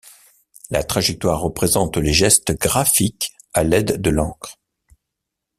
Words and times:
La 0.71 0.83
trajectoire 0.83 1.39
représente 1.41 1.95
les 1.97 2.11
gestes 2.11 2.57
graphiques 2.59 3.33
à 3.53 3.61
l’aide 3.63 4.01
de 4.01 4.09
l’encre. 4.09 4.59